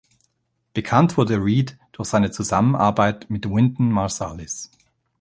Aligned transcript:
Bekannt 0.73 1.15
wurde 1.15 1.35
Reed 1.37 1.77
durch 1.91 2.07
seine 2.09 2.31
Zusammenarbeit 2.31 3.29
mit 3.29 3.47
Wynton 3.47 3.91
Marsalis. 3.91 4.71